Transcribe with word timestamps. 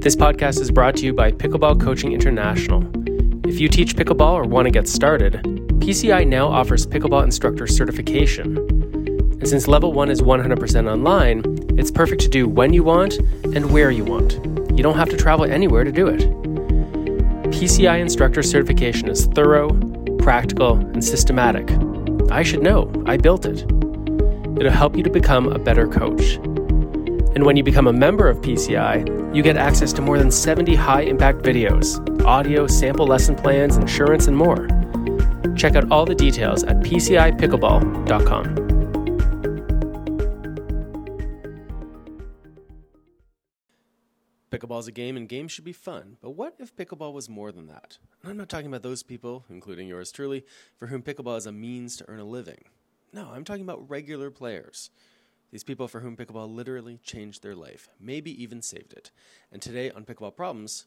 This 0.00 0.14
podcast 0.14 0.60
is 0.60 0.70
brought 0.70 0.94
to 0.98 1.04
you 1.04 1.12
by 1.12 1.32
Pickleball 1.32 1.80
Coaching 1.80 2.12
International. 2.12 2.84
If 3.48 3.58
you 3.58 3.68
teach 3.68 3.96
pickleball 3.96 4.34
or 4.34 4.44
want 4.44 4.66
to 4.66 4.70
get 4.70 4.86
started, 4.86 5.42
PCI 5.80 6.24
now 6.24 6.46
offers 6.46 6.86
pickleball 6.86 7.24
instructor 7.24 7.66
certification. 7.66 8.58
And 8.58 9.48
since 9.48 9.66
level 9.66 9.92
1 9.92 10.08
is 10.08 10.22
100% 10.22 10.88
online, 10.88 11.42
it's 11.76 11.90
perfect 11.90 12.22
to 12.22 12.28
do 12.28 12.46
when 12.46 12.72
you 12.72 12.84
want 12.84 13.18
and 13.18 13.72
where 13.72 13.90
you 13.90 14.04
want. 14.04 14.34
You 14.70 14.84
don't 14.84 14.96
have 14.96 15.08
to 15.08 15.16
travel 15.16 15.46
anywhere 15.46 15.82
to 15.82 15.90
do 15.90 16.06
it. 16.06 16.20
PCI 17.50 17.98
instructor 17.98 18.44
certification 18.44 19.08
is 19.08 19.26
thorough, 19.26 19.70
practical, 20.18 20.76
and 20.76 21.04
systematic. 21.04 21.68
I 22.30 22.44
should 22.44 22.62
know, 22.62 22.92
I 23.06 23.16
built 23.16 23.44
it. 23.46 23.62
It'll 24.60 24.70
help 24.70 24.96
you 24.96 25.02
to 25.02 25.10
become 25.10 25.48
a 25.48 25.58
better 25.58 25.88
coach. 25.88 26.38
And 27.34 27.44
when 27.44 27.56
you 27.56 27.62
become 27.62 27.86
a 27.86 27.92
member 27.92 28.28
of 28.28 28.38
PCI, 28.38 29.34
you 29.34 29.42
get 29.42 29.56
access 29.56 29.92
to 29.94 30.02
more 30.02 30.18
than 30.18 30.30
70 30.30 30.74
high 30.74 31.02
impact 31.02 31.42
videos, 31.42 31.98
audio, 32.24 32.66
sample 32.66 33.06
lesson 33.06 33.34
plans, 33.34 33.76
insurance, 33.76 34.26
and 34.26 34.36
more. 34.36 34.66
Check 35.54 35.76
out 35.76 35.90
all 35.90 36.04
the 36.04 36.14
details 36.14 36.64
at 36.64 36.76
PCIPickleball.com. 36.80 38.68
Pickleball 44.50 44.80
is 44.80 44.88
a 44.88 44.92
game 44.92 45.16
and 45.16 45.28
games 45.28 45.52
should 45.52 45.64
be 45.64 45.74
fun, 45.74 46.16
but 46.22 46.30
what 46.30 46.54
if 46.58 46.74
pickleball 46.74 47.12
was 47.12 47.28
more 47.28 47.52
than 47.52 47.66
that? 47.66 47.98
And 48.22 48.30
I'm 48.30 48.36
not 48.38 48.48
talking 48.48 48.66
about 48.66 48.82
those 48.82 49.02
people, 49.02 49.44
including 49.50 49.88
yours 49.88 50.10
truly, 50.10 50.44
for 50.78 50.86
whom 50.86 51.02
pickleball 51.02 51.36
is 51.36 51.46
a 51.46 51.52
means 51.52 51.96
to 51.98 52.08
earn 52.08 52.18
a 52.18 52.24
living. 52.24 52.64
No, 53.12 53.30
I'm 53.32 53.44
talking 53.44 53.62
about 53.62 53.88
regular 53.90 54.30
players 54.30 54.90
these 55.50 55.64
people 55.64 55.88
for 55.88 56.00
whom 56.00 56.16
pickleball 56.16 56.54
literally 56.54 56.98
changed 57.02 57.42
their 57.42 57.54
life, 57.54 57.88
maybe 57.98 58.42
even 58.42 58.62
saved 58.62 58.92
it. 58.92 59.10
And 59.50 59.62
today 59.62 59.90
on 59.90 60.04
Pickleball 60.04 60.36
Problems, 60.36 60.86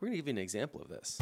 we're 0.00 0.08
going 0.08 0.14
to 0.14 0.18
give 0.18 0.28
you 0.28 0.34
an 0.34 0.38
example 0.38 0.80
of 0.80 0.88
this. 0.88 1.18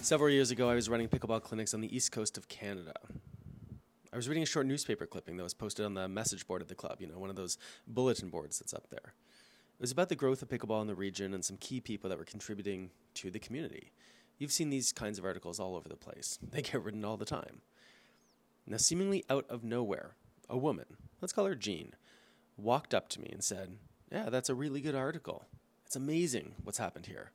Several 0.00 0.30
years 0.30 0.52
ago, 0.52 0.70
I 0.70 0.76
was 0.76 0.88
running 0.88 1.08
pickleball 1.08 1.42
clinics 1.42 1.74
on 1.74 1.80
the 1.80 1.94
east 1.94 2.12
coast 2.12 2.38
of 2.38 2.46
Canada. 2.46 2.94
I 4.16 4.18
was 4.18 4.30
reading 4.30 4.44
a 4.44 4.46
short 4.46 4.64
newspaper 4.64 5.04
clipping 5.04 5.36
that 5.36 5.42
was 5.42 5.52
posted 5.52 5.84
on 5.84 5.92
the 5.92 6.08
message 6.08 6.46
board 6.46 6.62
of 6.62 6.68
the 6.68 6.74
club, 6.74 7.02
you 7.02 7.06
know, 7.06 7.18
one 7.18 7.28
of 7.28 7.36
those 7.36 7.58
bulletin 7.86 8.30
boards 8.30 8.58
that's 8.58 8.72
up 8.72 8.88
there. 8.88 9.12
It 9.12 9.82
was 9.82 9.92
about 9.92 10.08
the 10.08 10.16
growth 10.16 10.40
of 10.40 10.48
pickleball 10.48 10.80
in 10.80 10.86
the 10.86 10.94
region 10.94 11.34
and 11.34 11.44
some 11.44 11.58
key 11.58 11.82
people 11.82 12.08
that 12.08 12.18
were 12.18 12.24
contributing 12.24 12.92
to 13.12 13.30
the 13.30 13.38
community. 13.38 13.92
You've 14.38 14.52
seen 14.52 14.70
these 14.70 14.90
kinds 14.90 15.18
of 15.18 15.26
articles 15.26 15.60
all 15.60 15.76
over 15.76 15.90
the 15.90 15.96
place. 15.96 16.38
They 16.50 16.62
get 16.62 16.82
written 16.82 17.04
all 17.04 17.18
the 17.18 17.26
time. 17.26 17.60
Now, 18.66 18.78
seemingly 18.78 19.22
out 19.28 19.44
of 19.50 19.62
nowhere, 19.62 20.16
a 20.48 20.56
woman, 20.56 20.96
let's 21.20 21.34
call 21.34 21.44
her 21.44 21.54
Jean, 21.54 21.92
walked 22.56 22.94
up 22.94 23.10
to 23.10 23.20
me 23.20 23.28
and 23.30 23.44
said, 23.44 23.76
Yeah, 24.10 24.30
that's 24.30 24.48
a 24.48 24.54
really 24.54 24.80
good 24.80 24.94
article. 24.94 25.44
It's 25.84 25.94
amazing 25.94 26.54
what's 26.64 26.78
happened 26.78 27.04
here. 27.04 27.32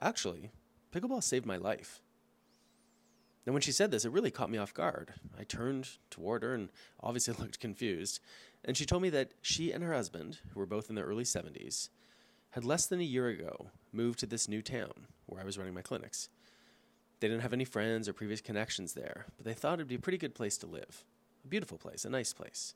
Actually, 0.00 0.52
pickleball 0.92 1.24
saved 1.24 1.46
my 1.46 1.56
life. 1.56 2.00
Now, 3.46 3.52
when 3.52 3.62
she 3.62 3.72
said 3.72 3.92
this, 3.92 4.04
it 4.04 4.10
really 4.10 4.32
caught 4.32 4.50
me 4.50 4.58
off 4.58 4.74
guard. 4.74 5.14
I 5.38 5.44
turned 5.44 5.88
toward 6.10 6.42
her 6.42 6.52
and 6.52 6.68
obviously 7.00 7.34
looked 7.38 7.60
confused. 7.60 8.20
And 8.64 8.76
she 8.76 8.84
told 8.84 9.02
me 9.02 9.10
that 9.10 9.32
she 9.40 9.70
and 9.70 9.84
her 9.84 9.94
husband, 9.94 10.38
who 10.52 10.58
were 10.58 10.66
both 10.66 10.88
in 10.88 10.96
their 10.96 11.04
early 11.04 11.22
70s, 11.22 11.88
had 12.50 12.64
less 12.64 12.86
than 12.86 13.00
a 13.00 13.04
year 13.04 13.28
ago 13.28 13.68
moved 13.92 14.18
to 14.18 14.26
this 14.26 14.48
new 14.48 14.62
town 14.62 15.06
where 15.26 15.40
I 15.40 15.44
was 15.44 15.56
running 15.58 15.74
my 15.74 15.82
clinics. 15.82 16.28
They 17.20 17.28
didn't 17.28 17.42
have 17.42 17.52
any 17.52 17.64
friends 17.64 18.08
or 18.08 18.12
previous 18.12 18.40
connections 18.40 18.94
there, 18.94 19.26
but 19.36 19.46
they 19.46 19.54
thought 19.54 19.74
it'd 19.74 19.86
be 19.86 19.94
a 19.94 20.00
pretty 20.00 20.18
good 20.18 20.34
place 20.34 20.58
to 20.58 20.66
live. 20.66 21.04
A 21.44 21.48
beautiful 21.48 21.78
place, 21.78 22.04
a 22.04 22.10
nice 22.10 22.32
place. 22.32 22.74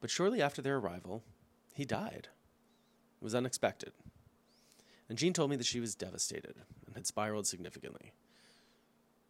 But 0.00 0.10
shortly 0.10 0.42
after 0.42 0.60
their 0.60 0.76
arrival, 0.76 1.22
he 1.74 1.84
died. 1.84 2.28
It 3.20 3.24
was 3.24 3.34
unexpected. 3.34 3.92
And 5.08 5.16
Jean 5.16 5.32
told 5.32 5.50
me 5.50 5.56
that 5.56 5.66
she 5.66 5.80
was 5.80 5.94
devastated 5.94 6.56
and 6.86 6.94
had 6.94 7.06
spiraled 7.06 7.46
significantly. 7.46 8.12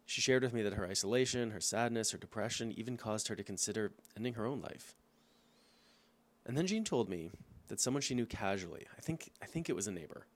She 0.05 0.21
shared 0.21 0.43
with 0.43 0.53
me 0.53 0.61
that 0.61 0.73
her 0.73 0.85
isolation, 0.85 1.51
her 1.51 1.59
sadness, 1.59 2.11
her 2.11 2.17
depression 2.17 2.71
even 2.77 2.95
caused 2.95 3.27
her 3.27 3.35
to 3.35 3.43
consider 3.43 3.91
ending 4.15 4.35
her 4.35 4.45
own 4.45 4.61
life. 4.61 4.95
And 6.45 6.55
then 6.55 6.67
Jean 6.67 6.83
told 6.83 7.09
me 7.09 7.31
that 7.69 7.79
someone 7.79 8.01
she 8.01 8.13
knew 8.13 8.27
casually, 8.27 8.85
I 8.95 9.01
think 9.01 9.31
I 9.41 9.45
think 9.45 9.67
it 9.67 9.75
was 9.75 9.87
a 9.87 9.91
neighbor, 9.91 10.27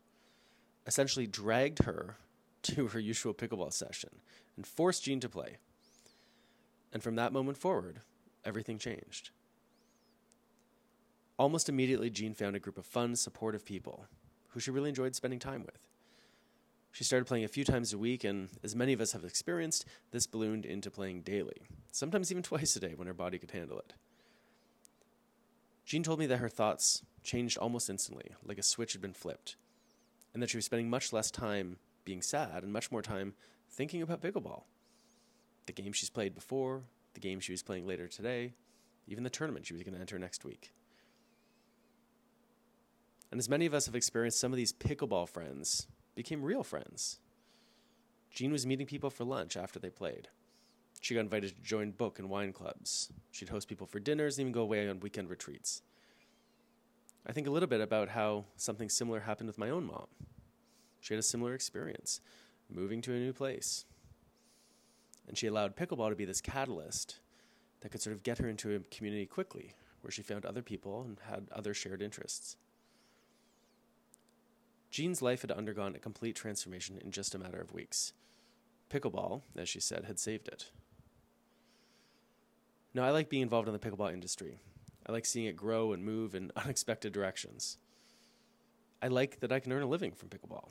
essentially 0.87 1.27
dragged 1.27 1.83
her 1.83 2.17
to 2.63 2.87
her 2.87 2.99
usual 2.99 3.33
pickleball 3.33 3.71
session 3.71 4.09
and 4.55 4.65
forced 4.65 5.03
Jean 5.03 5.19
to 5.19 5.29
play. 5.29 5.57
And 6.91 7.03
from 7.03 7.15
that 7.15 7.31
moment 7.31 7.57
forward, 7.57 8.01
everything 8.43 8.79
changed. 8.79 9.29
Almost 11.37 11.69
immediately, 11.69 12.09
Jean 12.09 12.33
found 12.33 12.55
a 12.55 12.59
group 12.59 12.77
of 12.77 12.85
fun, 12.85 13.15
supportive 13.15 13.63
people 13.63 14.07
who 14.49 14.59
she 14.59 14.71
really 14.71 14.89
enjoyed 14.89 15.15
spending 15.15 15.39
time 15.39 15.63
with. 15.63 15.87
She 16.91 17.03
started 17.03 17.25
playing 17.25 17.45
a 17.45 17.49
few 17.49 17.63
times 17.63 17.93
a 17.93 17.97
week, 17.97 18.23
and 18.23 18.49
as 18.63 18.75
many 18.75 18.93
of 18.93 19.01
us 19.01 19.11
have 19.13 19.23
experienced, 19.23 19.85
this 20.11 20.25
ballooned 20.25 20.65
into 20.65 20.89
playing 20.89 21.21
daily, 21.21 21.67
sometimes 21.91 22.31
even 22.31 22.43
twice 22.49 22.75
a 22.75 22.79
day 22.79 22.93
when 22.95 23.07
her 23.07 23.13
body 23.13 23.37
could 23.37 23.51
handle 23.51 23.79
it. 23.79 23.93
Jean 25.85 26.03
told 26.03 26.19
me 26.19 26.27
that 26.27 26.37
her 26.37 26.49
thoughts 26.49 27.03
changed 27.23 27.57
almost 27.57 27.89
instantly, 27.89 28.31
like 28.43 28.57
a 28.57 28.63
switch 28.63 28.93
had 28.93 29.01
been 29.01 29.13
flipped, 29.13 29.55
and 30.33 30.41
that 30.41 30.49
she 30.49 30.57
was 30.57 30.65
spending 30.65 30.89
much 30.89 31.13
less 31.13 31.31
time 31.31 31.77
being 32.05 32.21
sad 32.21 32.63
and 32.63 32.73
much 32.73 32.91
more 32.91 33.01
time 33.01 33.33
thinking 33.69 34.01
about 34.01 34.21
pickleball. 34.21 34.63
The 35.65 35.73
game 35.73 35.93
she's 35.93 36.09
played 36.09 36.33
before, 36.33 36.83
the 37.13 37.19
game 37.19 37.39
she 37.39 37.51
was 37.51 37.63
playing 37.63 37.87
later 37.87 38.07
today, 38.07 38.53
even 39.07 39.23
the 39.23 39.29
tournament 39.29 39.65
she 39.65 39.73
was 39.73 39.83
going 39.83 39.93
to 39.93 39.99
enter 39.99 40.17
next 40.19 40.45
week. 40.45 40.73
And 43.31 43.39
as 43.39 43.49
many 43.49 43.65
of 43.65 43.73
us 43.73 43.85
have 43.85 43.95
experienced 43.95 44.39
some 44.39 44.51
of 44.51 44.57
these 44.57 44.73
pickleball 44.73 45.29
friends 45.29 45.87
became 46.19 46.43
real 46.43 46.63
friends. 46.63 47.19
Jean 48.29 48.51
was 48.51 48.67
meeting 48.67 48.85
people 48.85 49.09
for 49.09 49.23
lunch 49.23 49.55
after 49.55 49.79
they 49.79 49.89
played. 49.89 50.27
She 50.99 51.13
got 51.13 51.21
invited 51.21 51.55
to 51.55 51.61
join 51.61 51.91
book 51.91 52.19
and 52.19 52.29
wine 52.29 52.51
clubs. 52.51 53.09
She'd 53.31 53.47
host 53.47 53.69
people 53.69 53.87
for 53.87 54.01
dinners 54.01 54.37
and 54.37 54.43
even 54.43 54.51
go 54.51 54.63
away 54.63 54.89
on 54.89 54.99
weekend 54.99 55.29
retreats. 55.29 55.81
I 57.25 57.31
think 57.31 57.47
a 57.47 57.51
little 57.51 57.69
bit 57.69 57.79
about 57.79 58.09
how 58.09 58.43
something 58.57 58.89
similar 58.89 59.21
happened 59.21 59.47
with 59.47 59.57
my 59.57 59.69
own 59.69 59.85
mom. 59.85 60.07
She 60.99 61.13
had 61.13 61.19
a 61.19 61.23
similar 61.23 61.53
experience, 61.53 62.19
moving 62.69 62.99
to 63.03 63.13
a 63.13 63.17
new 63.17 63.31
place. 63.31 63.85
And 65.25 65.37
she 65.37 65.47
allowed 65.47 65.77
pickleball 65.77 66.09
to 66.09 66.17
be 66.17 66.25
this 66.25 66.41
catalyst 66.41 67.19
that 67.79 67.93
could 67.93 68.01
sort 68.01 68.13
of 68.17 68.23
get 68.23 68.39
her 68.39 68.49
into 68.49 68.75
a 68.75 68.79
community 68.93 69.25
quickly, 69.25 69.73
where 70.01 70.11
she 70.11 70.21
found 70.21 70.45
other 70.45 70.61
people 70.61 71.01
and 71.01 71.17
had 71.31 71.47
other 71.53 71.73
shared 71.73 72.01
interests. 72.01 72.57
Jean's 74.89 75.21
life 75.21 75.41
had 75.41 75.51
undergone 75.51 75.95
a 75.95 75.99
complete 75.99 76.35
transformation 76.35 76.97
in 76.97 77.11
just 77.11 77.35
a 77.35 77.39
matter 77.39 77.61
of 77.61 77.73
weeks. 77.73 78.13
Pickleball, 78.89 79.41
as 79.55 79.69
she 79.69 79.79
said, 79.79 80.05
had 80.05 80.19
saved 80.19 80.47
it. 80.47 80.71
Now, 82.93 83.03
I 83.03 83.11
like 83.11 83.29
being 83.29 83.43
involved 83.43 83.67
in 83.67 83.73
the 83.73 83.79
pickleball 83.79 84.11
industry. 84.11 84.57
I 85.05 85.11
like 85.11 85.25
seeing 85.25 85.45
it 85.45 85.55
grow 85.55 85.93
and 85.93 86.03
move 86.03 86.33
in 86.33 86.51
unexpected 86.55 87.13
directions. 87.13 87.77
I 89.01 89.07
like 89.07 89.39
that 89.41 89.51
I 89.51 89.59
can 89.59 89.71
earn 89.71 89.83
a 89.83 89.87
living 89.87 90.11
from 90.11 90.29
pickleball. 90.29 90.69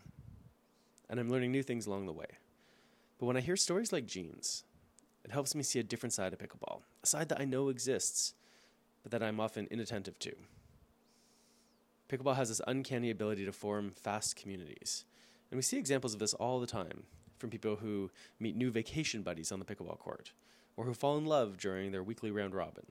And 1.08 1.20
I'm 1.20 1.30
learning 1.30 1.52
new 1.52 1.62
things 1.62 1.86
along 1.86 2.06
the 2.06 2.12
way. 2.12 2.26
But 3.18 3.26
when 3.26 3.36
I 3.36 3.40
hear 3.40 3.56
stories 3.56 3.92
like 3.92 4.06
Jean's, 4.06 4.64
it 5.24 5.30
helps 5.30 5.54
me 5.54 5.62
see 5.62 5.78
a 5.78 5.84
different 5.84 6.12
side 6.12 6.32
of 6.32 6.38
pickleball, 6.38 6.82
a 7.02 7.06
side 7.06 7.28
that 7.28 7.40
I 7.40 7.44
know 7.44 7.68
exists, 7.68 8.34
but 9.02 9.12
that 9.12 9.22
I'm 9.22 9.40
often 9.40 9.68
inattentive 9.70 10.18
to. 10.20 10.34
Pickleball 12.08 12.36
has 12.36 12.48
this 12.48 12.62
uncanny 12.66 13.10
ability 13.10 13.44
to 13.44 13.52
form 13.52 13.90
fast 13.90 14.36
communities. 14.36 15.04
And 15.50 15.58
we 15.58 15.62
see 15.62 15.76
examples 15.76 16.14
of 16.14 16.20
this 16.20 16.34
all 16.34 16.60
the 16.60 16.66
time 16.66 17.04
from 17.38 17.50
people 17.50 17.76
who 17.76 18.10
meet 18.40 18.56
new 18.56 18.70
vacation 18.70 19.22
buddies 19.22 19.52
on 19.52 19.58
the 19.58 19.64
pickleball 19.64 19.98
court, 19.98 20.32
or 20.76 20.84
who 20.84 20.94
fall 20.94 21.18
in 21.18 21.26
love 21.26 21.58
during 21.58 21.92
their 21.92 22.02
weekly 22.02 22.30
round 22.30 22.54
robin, 22.54 22.86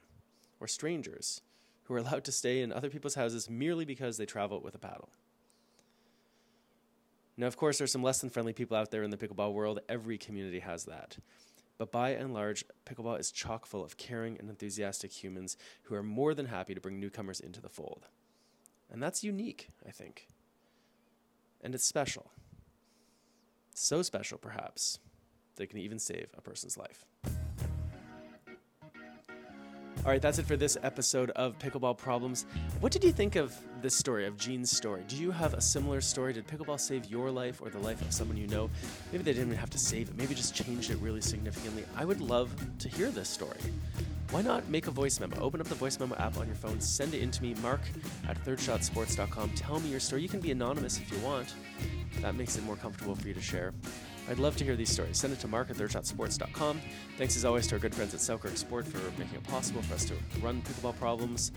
or 0.59 0.67
strangers 0.67 1.41
who 1.83 1.93
are 1.93 1.99
allowed 1.99 2.23
to 2.25 2.31
stay 2.31 2.61
in 2.61 2.71
other 2.71 2.89
people's 2.89 3.15
houses 3.15 3.49
merely 3.49 3.85
because 3.85 4.17
they 4.17 4.25
travel 4.25 4.61
with 4.61 4.75
a 4.75 4.79
paddle. 4.79 5.09
Now, 7.37 7.47
of 7.47 7.57
course, 7.57 7.77
there's 7.77 7.91
some 7.91 8.03
less 8.03 8.19
than 8.19 8.29
friendly 8.29 8.53
people 8.53 8.75
out 8.75 8.91
there 8.91 9.03
in 9.03 9.11
the 9.11 9.17
pickleball 9.17 9.53
world. 9.53 9.79
Every 9.87 10.17
community 10.17 10.59
has 10.59 10.85
that. 10.85 11.17
But 11.77 11.91
by 11.91 12.09
and 12.09 12.33
large, 12.33 12.65
pickleball 12.85 13.19
is 13.19 13.31
chock 13.31 13.67
full 13.67 13.83
of 13.83 13.97
caring 13.97 14.39
and 14.39 14.49
enthusiastic 14.49 15.11
humans 15.11 15.55
who 15.83 15.95
are 15.95 16.01
more 16.03 16.33
than 16.33 16.47
happy 16.47 16.73
to 16.73 16.81
bring 16.81 16.99
newcomers 16.99 17.39
into 17.39 17.61
the 17.61 17.69
fold. 17.69 18.07
And 18.91 19.01
that's 19.01 19.23
unique, 19.23 19.69
I 19.85 19.91
think. 19.91 20.27
And 21.61 21.75
it's 21.75 21.85
special. 21.85 22.31
So 23.73 24.01
special, 24.01 24.37
perhaps, 24.37 24.99
that 25.55 25.63
it 25.63 25.69
can 25.69 25.79
even 25.79 25.99
save 25.99 26.27
a 26.37 26.41
person's 26.41 26.77
life. 26.77 27.05
All 30.07 30.13
right, 30.13 30.21
that's 30.21 30.39
it 30.39 30.45
for 30.45 30.55
this 30.55 30.77
episode 30.83 31.31
of 31.31 31.59
Pickleball 31.59 31.97
Problems. 31.97 32.45
What 32.79 32.93
did 32.93 33.03
you 33.03 33.11
think 33.11 33.35
of 33.35 33.53
this 33.81 33.93
story, 33.93 34.25
of 34.25 34.37
Jean's 34.37 34.71
story? 34.71 35.03
Do 35.09 35.17
you 35.17 35.31
have 35.31 35.53
a 35.53 35.59
similar 35.59 35.99
story? 35.99 36.31
Did 36.31 36.47
pickleball 36.47 36.79
save 36.79 37.11
your 37.11 37.29
life 37.29 37.61
or 37.61 37.69
the 37.69 37.79
life 37.79 38.01
of 38.01 38.13
someone 38.13 38.37
you 38.37 38.47
know? 38.47 38.69
Maybe 39.11 39.25
they 39.25 39.33
didn't 39.33 39.47
even 39.47 39.59
have 39.59 39.69
to 39.71 39.77
save 39.77 40.07
it, 40.07 40.17
maybe 40.17 40.33
just 40.33 40.55
changed 40.55 40.91
it 40.91 40.97
really 40.99 41.19
significantly. 41.19 41.83
I 41.93 42.05
would 42.05 42.21
love 42.21 42.55
to 42.79 42.87
hear 42.87 43.11
this 43.11 43.27
story. 43.27 43.57
Why 44.31 44.41
not 44.41 44.69
make 44.69 44.87
a 44.87 44.91
voice 44.91 45.19
memo? 45.19 45.37
Open 45.41 45.59
up 45.59 45.67
the 45.67 45.75
voice 45.75 45.99
memo 45.99 46.15
app 46.15 46.37
on 46.37 46.47
your 46.47 46.55
phone, 46.55 46.79
send 46.79 47.13
it 47.13 47.21
in 47.21 47.29
to 47.31 47.43
me, 47.43 47.53
mark 47.55 47.81
at 48.29 48.41
thirdshotsports.com. 48.45 49.49
Tell 49.55 49.81
me 49.81 49.89
your 49.89 49.99
story. 49.99 50.21
You 50.21 50.29
can 50.29 50.39
be 50.39 50.51
anonymous 50.51 50.99
if 50.99 51.11
you 51.11 51.17
want. 51.19 51.53
That 52.21 52.35
makes 52.35 52.55
it 52.55 52.63
more 52.63 52.77
comfortable 52.77 53.13
for 53.13 53.27
you 53.27 53.33
to 53.33 53.41
share. 53.41 53.73
I'd 54.29 54.39
love 54.39 54.57
to 54.57 54.63
hear 54.63 54.75
these 54.75 54.89
stories. 54.89 55.17
Send 55.17 55.33
it 55.33 55.39
to 55.39 55.47
mark 55.47 55.69
at 55.69 55.77
thirdshotsports.com. 55.77 56.81
Thanks 57.17 57.37
as 57.37 57.45
always 57.45 57.67
to 57.67 57.75
our 57.75 57.79
good 57.79 57.95
friends 57.95 58.13
at 58.13 58.19
Selkirk 58.19 58.57
Sport 58.57 58.85
for 58.85 58.97
making 59.19 59.35
it 59.35 59.43
possible 59.43 59.81
for 59.81 59.93
us 59.95 60.05
to 60.05 60.15
run 60.41 60.61
pickleball 60.61 60.97
problems. 60.97 61.51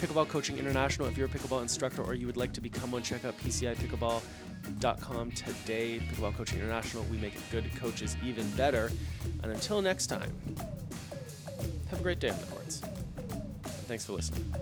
Pickleball 0.00 0.28
Coaching 0.28 0.58
International, 0.58 1.06
if 1.08 1.16
you're 1.16 1.26
a 1.26 1.30
pickleball 1.30 1.62
instructor 1.62 2.02
or 2.02 2.14
you 2.14 2.26
would 2.26 2.36
like 2.36 2.52
to 2.54 2.60
become 2.60 2.90
one, 2.90 3.02
check 3.02 3.24
out 3.24 3.38
PCIPickleball.com 3.38 5.30
today. 5.32 6.00
Pickleball 6.00 6.36
Coaching 6.36 6.58
International, 6.58 7.04
we 7.04 7.18
make 7.18 7.34
good 7.50 7.72
coaches 7.76 8.16
even 8.24 8.48
better. 8.50 8.90
And 9.42 9.52
until 9.52 9.80
next 9.80 10.08
time, 10.08 10.32
have 11.90 12.00
a 12.00 12.02
great 12.02 12.18
day 12.18 12.30
on 12.30 12.38
the 12.40 12.46
courts. 12.46 12.82
Thanks 13.86 14.04
for 14.04 14.12
listening. 14.14 14.52